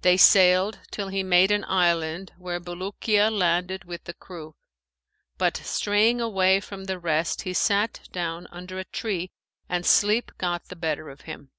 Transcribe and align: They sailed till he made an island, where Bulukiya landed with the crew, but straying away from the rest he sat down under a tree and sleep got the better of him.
They 0.00 0.16
sailed 0.16 0.80
till 0.90 1.06
he 1.06 1.22
made 1.22 1.52
an 1.52 1.64
island, 1.66 2.32
where 2.36 2.58
Bulukiya 2.58 3.30
landed 3.30 3.84
with 3.84 4.02
the 4.02 4.12
crew, 4.14 4.56
but 5.38 5.56
straying 5.58 6.20
away 6.20 6.58
from 6.58 6.86
the 6.86 6.98
rest 6.98 7.42
he 7.42 7.54
sat 7.54 8.08
down 8.10 8.48
under 8.50 8.80
a 8.80 8.84
tree 8.84 9.30
and 9.68 9.86
sleep 9.86 10.32
got 10.36 10.64
the 10.66 10.74
better 10.74 11.08
of 11.10 11.20
him. 11.30 11.52